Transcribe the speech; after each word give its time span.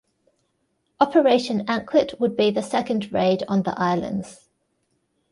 Operation 0.99 1.61
Anklet 1.67 2.19
would 2.19 2.35
be 2.35 2.49
the 2.49 2.63
second 2.63 3.13
raid 3.13 3.43
on 3.47 3.61
the 3.61 3.79
islands. 3.79 4.49